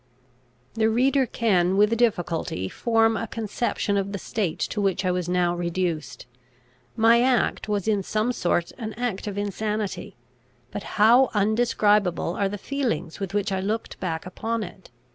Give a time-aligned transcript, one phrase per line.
[0.73, 5.29] The reader can with difficulty form a conception of the state to which I was
[5.29, 6.25] now reduced.
[6.95, 10.15] My act was in some sort an act of insanity;
[10.71, 14.89] but how undescribable are the feelings with which I looked back upon it!